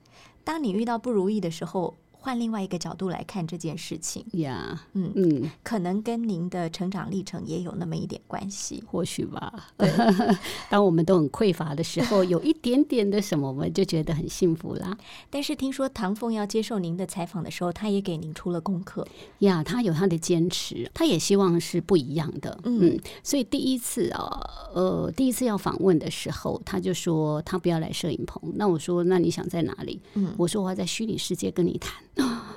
[0.43, 8.83] 当你遇到不如意的时候，换另外一个角度来看这件事情，呀，嗯，嗯，可能跟您的成长历程也有那么一点关系。
[8.88, 9.53] 或许吧。
[10.67, 14.97] 当我们都很匮乏的时候，有一点点的什么，我们就觉得很幸福啦。
[15.29, 19.07] 但是听说唐凤要接受您的采访的时候，他也给您出了功课。
[19.39, 22.59] 呀，他有他的坚持，他也希望是不一样的。
[22.63, 28.41] 嗯嗯，所以第一次啊，呃，第一次要访问的时候，他就说他不要来摄影棚。
[28.55, 30.01] 那我说，那你想在哪里？
[30.15, 31.93] 嗯我说我要在虚拟世界跟你谈。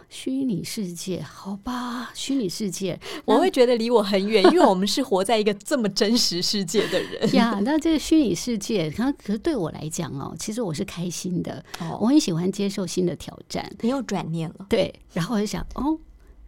[0.09, 7.61] 虚拟世界，好吧，虚拟世界，我会觉得离我很远，因为我们是活在一个这么真实世界的人呀。
[7.62, 11.62] 那这个虚拟世界，可可是对我来讲哦，其实我是开心的，
[12.01, 13.71] 我很喜欢接受新的挑战。
[13.81, 15.99] 你又转念了，对，然后我就想，哦。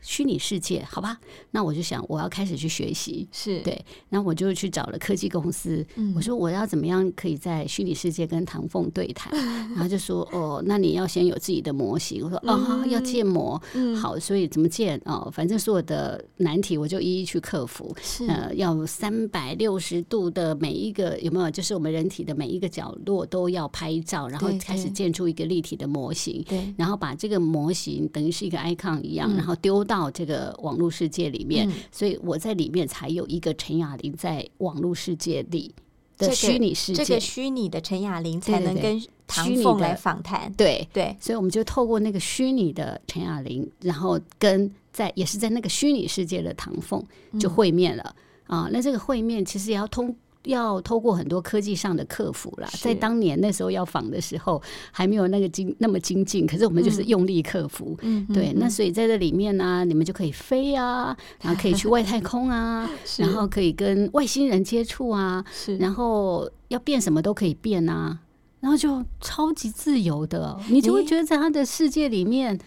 [0.03, 1.19] 虚拟世界，好吧，
[1.51, 3.61] 那我就想我要开始去学习，是。
[3.61, 9.31] 对，那我就去找了科技公司，我说我要怎么样可以在虚拟世界跟唐凤对谈，
[9.75, 13.61] 然后就说哦，那你要先有自己的模型，我说啊要建模，
[14.01, 15.01] 好，所以怎么建？
[15.05, 18.27] 哦，反正所有的难题我就一一去克服，是。
[18.27, 29.85] 呃，要三百六十度的每一个有没有，就是我们人体的每一个角落都要拍照，然后开始建出一个立体的模型，对，然后把这个模型等于是一个 icon 一样，然后丢。
[29.91, 35.75] 到这个网络世界里面，所以我在里面才有一个陈雅玲在网络世界里
[36.17, 40.53] 的虚拟世界，这个虚拟的陈雅玲才能跟唐凤来访谈。
[40.53, 47.05] 对对，所以我们就透过那个虚拟的陈雅玲，然后跟在也是在那个虚拟世界的唐凤
[47.41, 48.15] 就会面了
[48.47, 48.69] 啊。
[48.71, 50.15] 那这个会面其实也要通。
[50.45, 57.97] 要透过很多科技上的克服啦，在当年那时候要仿的时候，还没有那个精那么精进，可是我们就是用力克服。
[58.03, 68.19] 嗯，对，那所以在这里面呢，你们就可以飞啊， 然后可以去外太空啊，然后可以跟外星人接触啊，是，然后要变什么都可以变啊，
[68.61, 72.59] 然后就超级自由的，你就会觉得在他的世界里面。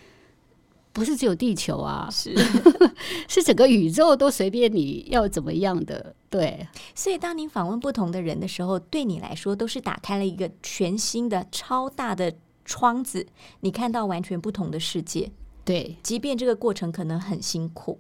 [0.94, 2.36] 不是只有地球啊，是
[3.28, 6.68] 是整个宇宙都随便你要怎么样的，对。
[6.94, 12.32] 所以当您访问不同的人的时候，对你来说都是打开了一个全新的超大的
[12.64, 13.26] 窗子，
[13.62, 15.32] 你看到完全不同的世界。
[15.66, 18.00] 对，即便这个过程可能很辛苦，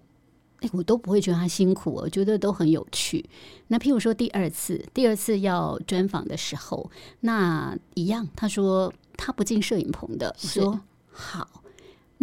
[0.60, 3.28] 哎，我都不会觉得他辛苦，我觉得都很有趣。
[3.70, 10.80] 那譬如说第二次，第二次要专访的时候，那一样，他说他不进摄影棚的，我说
[11.12, 11.63] 好。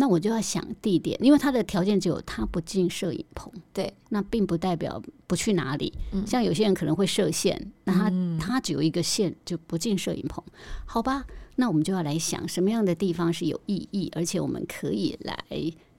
[0.01, 5.93] 那我就要想地点，因为他的条件只有他不进摄影棚，对，那并不代表不去哪里。
[6.27, 8.11] 像有些人可能会设限，那他
[8.41, 10.43] 他只有一个线就不进摄影棚，
[10.87, 11.27] 好吧？
[11.57, 15.37] 那我们就要来想什么样的地方是有意义，而且我们可以来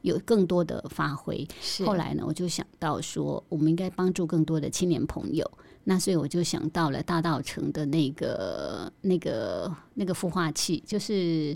[0.01, 1.47] 有更多的发挥。
[1.85, 5.47] 后来呢，我就想到说，我们应该帮助更多的青年朋友。
[5.83, 11.55] 那所以我就想到了大道城的那个、那个、那个孵化器，就是。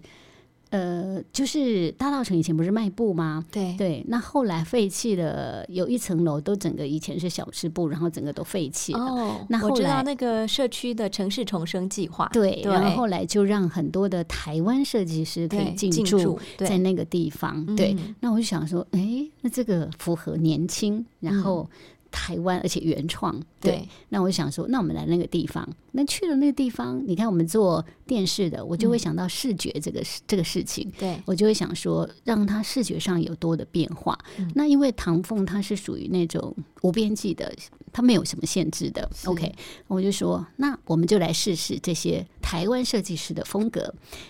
[0.75, 3.45] 呃，就是大道城以前不是卖布吗？
[3.49, 8.99] 对对，那后来废弃了，有一层楼都整个以前是小吃部，然后整个都废弃了。
[8.99, 12.29] 哦，那我知道那个社区的城市重生计划。
[12.33, 17.65] 对，然后后来就让很多的台湾设计师可以进驻在那个地方。
[17.77, 21.69] 对，那我就想说，哎，那这个符合年轻，然后。
[22.15, 23.85] 台湾，而且原创，对。
[24.07, 25.67] 那我想说，那我们来那个地方。
[25.91, 30.89] 那去了那个地方，你看我们做电视的，我就会想到视觉这个这个事情。
[30.97, 34.17] 对我就会想说，让它视觉上有多的变化。
[34.53, 37.53] 那因为唐凤它是属于那种无边际的。
[37.95, 39.55] 它没有什么限制的，OK，
[39.87, 43.79] 我就说，那我们就来试试这些台湾设计师的风格，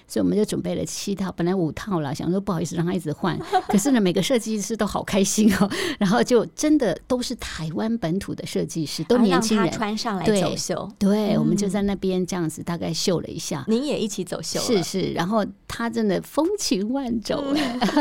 [0.07, 3.35] 所以我们就准备了七套，本来五套了，想说不好意思让他一直换，
[3.67, 9.71] 可是呢，每个设计师都好开心哦， 然后就真的都是台湾本土的设计师，都年轻人。
[9.71, 17.43] 穿上来走秀，对，我们就在那边这样子大概秀了一下，您也一起走秀，是是，然后他真的风情万种，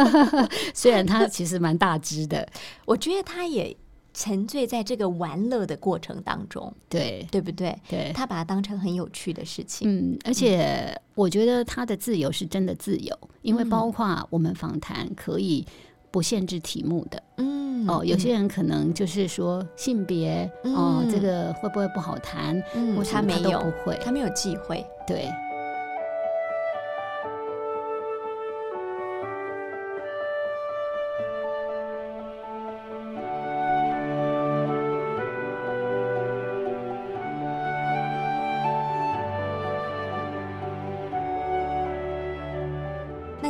[0.74, 2.46] 虽然他其实蛮大只的，
[2.84, 3.74] 我觉得他也。
[4.14, 7.76] 沉醉在这个玩乐的过程当中，对对不对？
[7.88, 9.88] 对，他把它当成很有趣的事情。
[9.90, 15.66] 嗯，而且我觉得他的自由是真的自由，因为包括我们访谈可以
[16.10, 17.22] 不限制题目的。
[17.38, 22.62] 嗯，哦，有些人可能就是说性别哦，这个会不会不好谈？
[22.74, 24.86] 嗯，他没有，不会，他没有忌讳。
[25.06, 25.28] 对。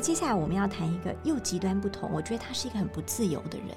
[0.04, 3.68] 接下来我们要谈一个又极端不同，我觉得他是一个很不自由的人，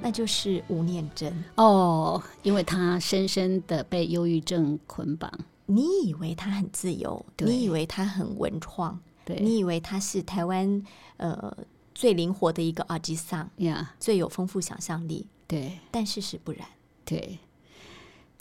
[0.00, 1.34] 那就是吴念真。
[1.56, 5.28] 哦，因为他深深的被忧郁症捆绑。
[5.66, 10.80] 你以为他很自由，你以为他很文创，你以为他是台湾
[11.16, 11.52] 呃
[11.92, 16.68] 最灵活的一个阿基桑呀，最有丰富想象力，对，但事实不然，
[17.04, 17.36] 对，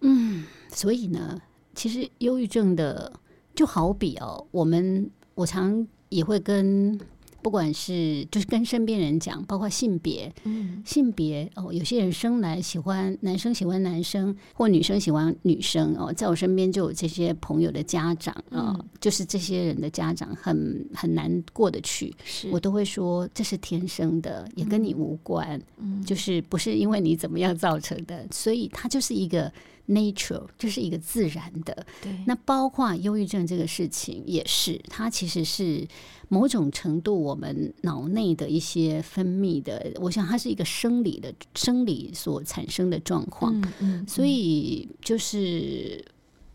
[0.02, 1.42] 嗯，所以呢，
[1.74, 3.12] 其实忧郁症的
[3.56, 5.88] 就好比哦，我们我常。
[6.10, 6.98] 也会跟
[7.42, 10.82] 不管是就是跟身边人讲，包括性别，嗯。
[10.86, 18.86] 性别哦，有些人生来喜欢男生喜欢男生，或女生喜欢女生哦，在我身边就有这些朋友的家长啊、嗯。
[19.00, 22.50] 就是这些人的家长很很难过得去，是。
[22.50, 26.04] 我都会说这是天生的，也跟你无关，嗯。
[26.04, 29.52] 就是不是因为你怎么样造成的，所以它就是一个
[29.88, 31.86] nature，就是一个自然的。
[32.02, 32.12] 对。
[32.26, 35.88] 那包括忧郁症这个事情也是，它其实是
[36.30, 44.08] 某种程度我们脑内的一些分泌的，我想它是一个生理的生理所产生的状况，嗯嗯。
[44.08, 46.04] 所以就是。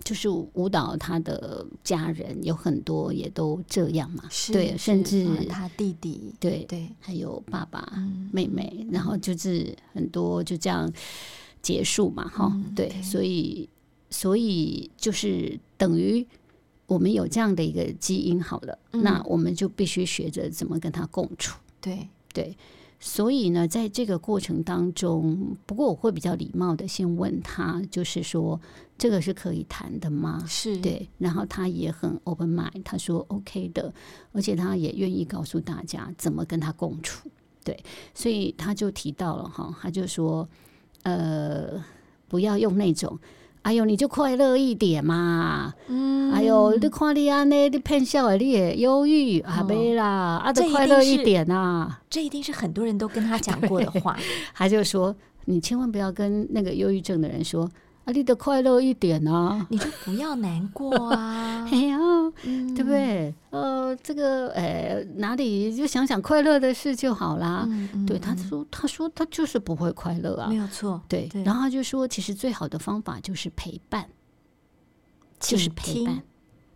[0.05, 4.53] 就是舞蹈，他的家人有很多也都这样嘛，是。
[4.53, 6.89] 对，甚至嗯他弟弟对对。
[6.99, 8.29] 还有爸爸、嗯。
[8.33, 10.93] 妹妹，然后就是很多就这样
[11.63, 13.69] 结束嘛，哈、嗯对所以
[14.11, 16.27] 所以就是等于
[16.87, 22.57] 我们有这样的一个基因好了，嗯那我们就必须学着怎么跟他共处，对对。
[23.05, 28.61] 所以呢，在这个过程当中，不过我会比较礼貌的先问他，就是说
[28.97, 30.45] 这个是可以谈的吗？
[30.47, 33.93] 是对，然后他也很 open mind，他说 OK 的，
[34.31, 37.29] 而且他也愿意告诉大家怎么跟他共处。
[37.65, 37.77] 对，
[38.15, 40.49] 所以他就提到了哈，他就说，
[41.03, 41.83] 呃，
[42.29, 43.19] 不要用那种，
[43.63, 52.01] 哎呦，你就快乐一点嘛，嗯哎呦，你看你安尼，你骗笑的，你也忧郁啊，没啦，啊，这得快乐一点啊。
[52.09, 54.17] 这一定是很多人都跟他讲 过的话，
[54.55, 57.69] 他就说，你千万不要跟那个忧郁症的人说，
[58.05, 59.67] 啊，你得快乐一点啊。
[59.71, 61.99] 你就不要难过啊， 哎呀，
[62.45, 62.91] 嗯对不？
[62.91, 63.35] 对？
[63.51, 67.65] 呃，这个呃，哪里就想想快乐的事就好啦。
[67.69, 70.57] 嗯嗯对，他嗯说，他说他就是不会快乐啊没。
[70.57, 74.09] 有错，对，对然后他就说，其实最好的方法就是陪伴，
[75.39, 76.23] 就是听陪伴。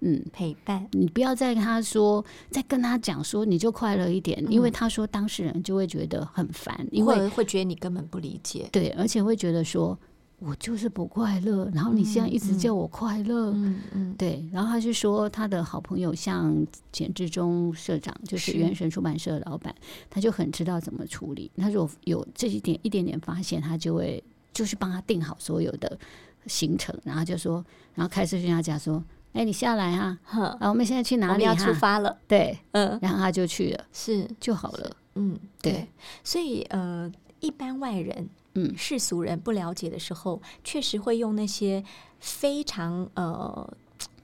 [0.01, 9.99] 嗯，陪伴，你不要再跟他说，再跟他讲说你就快乐一点，因为他说当事人就会觉得很烦，因为会觉得你根本不理解，对，而且会觉得说
[10.39, 16.55] 我就是不快乐，然后你现在一直叫我快乐，嗯嗯对，然后他是说他的好朋友像
[16.93, 19.75] 简志忠社长，就是是原神出版社的老板，
[20.11, 21.51] 他就很知道怎么处理。
[21.57, 24.23] 他如果有这一点一点点发现，他就会
[24.53, 25.99] 就是帮他定好所有的
[26.47, 27.65] 行程，然后就说，
[27.95, 34.97] 然后开车去他家说：“哎，你下来啊，哼，啊，我们现在去哪里我们要出？”发了，对，嗯，然后他就去了，是，就好了。
[35.15, 35.89] 嗯，对对，
[36.23, 37.11] 所以呃，
[37.41, 38.29] 一般外人。
[38.57, 41.85] 嗯世俗人不了解的时候，确实会用那些
[42.19, 43.69] 非常呃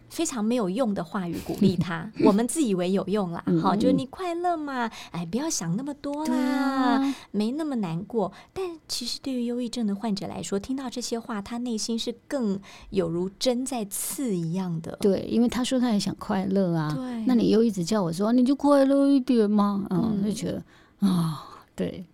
[0.09, 2.11] 非常没有用的话语鼓励他。
[2.25, 8.31] 我们自以为有用啦，嗯好，就你快乐嘛，哎，不要想那么多啦，啊，没那么难过。
[8.53, 12.61] 但其实对于忧郁症的患者来说，听到这些话，他内心是更
[12.91, 14.97] 有如针在刺一样的。
[15.01, 20.63] 对，因为他说他也想快乐啊，对那你又一直叫我说你就快乐一点嘛，嗯，嗯就觉得
[21.01, 21.43] 啊、
[21.75, 22.05] 对，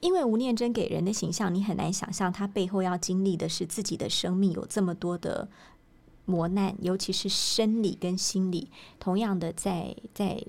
[0.00, 5.48] 因为吴念真给人的形象，你很难想象他背后要经历的是自己的生命有这么多的
[6.24, 10.42] 磨难，尤其是生理跟心理，同样的在在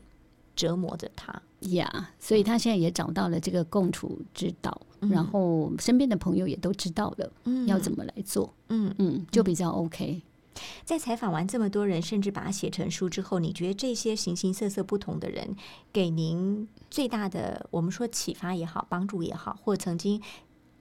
[0.56, 1.42] 折磨着他。
[1.62, 10.22] 呀所以他现在也找到了这个共处之道，然后身边的朋友也都知道了、嗯要怎么来做，嗯，嗯，就比较 OK。
[10.86, 15.56] 在采访完这么多人，甚至把它写成书之后，你觉得这些形形色色不同的人，
[15.92, 20.22] 给您最大的我们说启发也好，帮助也好，或曾经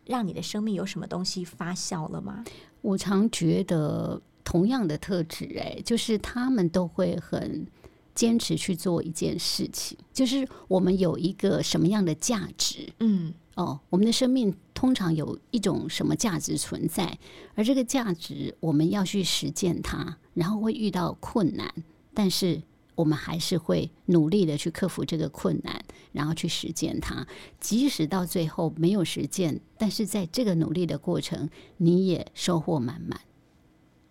[0.04, 2.44] 让你的生命有什么东西发酵了吗？
[2.82, 7.66] 我常觉得同样的特质，哎，就是他们都会很
[8.14, 17.18] 坚持去做一件事情，就是我们有一个什么样的价值，嗯哦，我们的生命通常有一种什么价值存在，
[17.54, 21.72] 而这个价值我们要去实践它，然后会遇到困难，
[22.12, 22.62] 但是
[22.94, 25.82] 我们还是会努力的去克服这个困难，
[26.12, 27.26] 然后去实践它。
[27.58, 31.48] 即使到最后没有实践，但是在这个努力的过程，
[31.78, 33.18] 你也收获满满。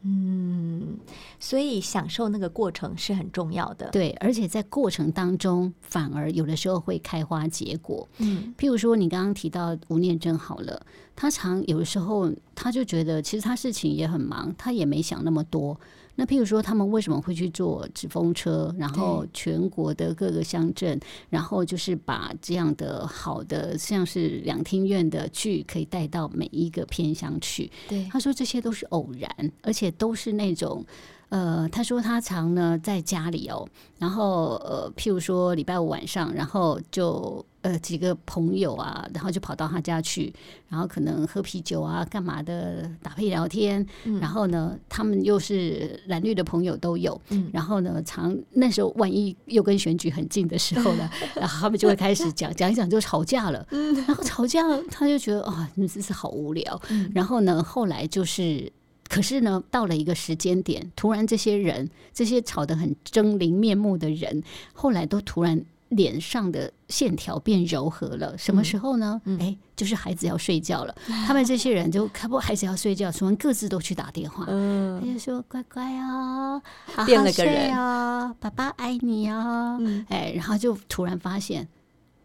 [0.08, 1.00] 嗯，
[1.40, 3.90] 所以享受那个过程是很重要的。
[3.90, 8.08] 对，而且在过程当中，反而有的时候会开花结果。
[8.20, 10.80] 嗯譬如说，你刚刚提到吴念真好了，
[11.16, 15.80] 他常有的时候他就觉得，其实他事情也很忙，他也没想那么多。
[16.16, 21.00] 那譬如说，他们为什么会去做纸风车，然后全国的各个乡镇，
[21.30, 27.72] 然后就是把这样的好的像是两厅院的剧，可以带到每一个偏乡去。
[27.88, 30.86] 对，他说这些都是偶然，而且都是那种。
[31.30, 40.32] 呃，他说他常呢在家里哦，然后呃，譬如说礼拜五晚上，然后就呃几个朋友啊，然后就跑到他家去，
[40.70, 43.84] 然后可能喝啤酒啊，干嘛的，打配聊天。
[44.22, 47.20] 然后呢，他们又是蓝绿的朋友都有。
[47.52, 53.66] 然后呢，常那时候万一又跟选举很近的时候呢， 然后他们就会开始讲讲一讲就吵架了。
[53.72, 54.62] 然后吵架，
[54.92, 56.80] 他就觉得啊，真是好无聊。
[57.16, 58.72] 然后呢，后来就是。
[59.08, 64.42] 可是呢，到了一个时间点，突然这些人，这些吵得很狰狞面目的人，
[64.74, 65.64] 后来都突然
[65.96, 68.38] 脸上的线条变柔和了。
[68.38, 69.22] 什么时候呢？
[69.40, 76.62] 哎，就是孩子要睡觉了， 他们这些人就看不孩子要睡觉，突然各自都去打电话，嗯他就说：“乖乖哦，
[77.06, 79.80] 变了个人哦，爸爸爱你哦。”
[80.10, 81.68] 哎，然后就突然发现，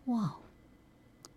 [0.06, 0.34] 哇，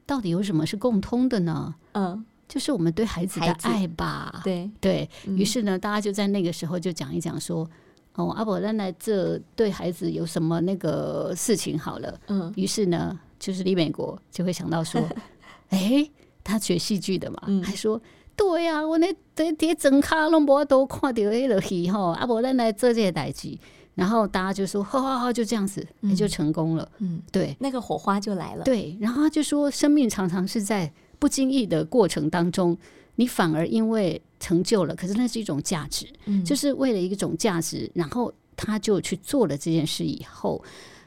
[0.06, 1.76] 到底有什么是共通的呢？
[1.94, 2.26] 嗯。
[2.46, 7.68] 就是我们对孩子的爱吧，对对于是呢，大家就在那个时候就讲一讲说，
[8.16, 15.02] 哦，阿伯奶奶这对孩子有什么那个事情好了，嗯，于是呢，就是李美国就会想到说，
[15.70, 16.10] 哎，
[16.44, 18.00] 他学戏剧的嘛，还说，
[18.36, 23.58] 对呀，我那这这整卡拢无都看到迄落戏吼，阿伯奶奶做这些代志，
[23.96, 30.92] 然后大家就说，好好好，就这样子，也就成功了，嗯，对，那个火花就来了，对，然后他就说，生命常常是在。
[31.20, 32.78] 不经意的过程当中，
[33.16, 36.08] 你反而因为成就了，可是那是一种价值，
[36.44, 40.64] 就是为了一种价值，然后他就去做了这件事以后，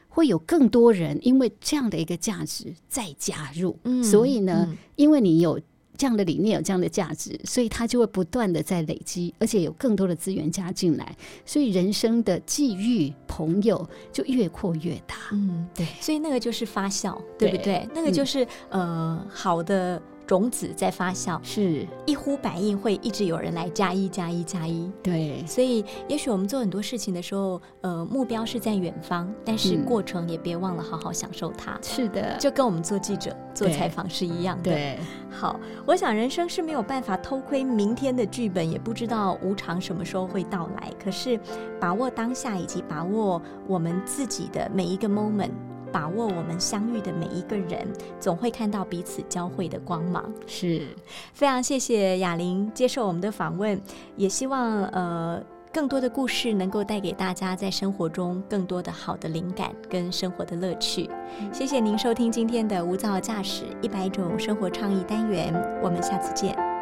[0.07, 3.77] 会有更多人因为这样的一个价值再加入。
[4.03, 5.59] 所以呢，因为你有
[5.97, 15.15] 这样的理念，有这样的价值，所以他就会不断的在累积，而且有更多的资源加进来，所以人生的际遇、朋友就越扩越大。
[15.33, 17.87] 嗯，对，所以那个就是发酵，对不对？
[17.93, 20.01] 那个就是呃，好的。
[20.27, 24.91] 种子在发酵，是一呼百应，会一直有人来加一加一加一。
[25.01, 31.79] 对，所以也许我们做很多事情的时候，呃，目标是在远方，但是过程也别忘了好好享受它。
[31.81, 34.63] 是的，就跟我们做记者、做采访是一样的。
[34.63, 34.99] 对，
[35.31, 40.91] 好，我想人生是没有办法偷窥明天的剧本，也不知道无常什么时候会到来。
[41.01, 41.39] 可是
[41.79, 45.51] 把握当下，以及把握我们自己的每一个 moment。
[45.91, 47.87] 把握我们相遇的每一个人，
[48.19, 50.31] 总会看到彼此交汇的光芒。
[50.45, 50.87] 是
[51.33, 53.81] 非常谢谢雅玲接受我们的访问，
[54.15, 55.41] 也希望呃
[55.73, 61.09] 更多的故事能够带给大家在生活中更多的好的灵感跟生活的乐趣。
[61.51, 66.76] 谢谢您收听今天的无噪驾驶一百种生活创意单元，我们下次见。